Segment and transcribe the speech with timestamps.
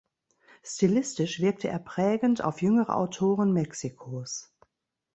[0.63, 4.51] Stilistisch wirkte er prägend auf jüngere Autoren Mexikos.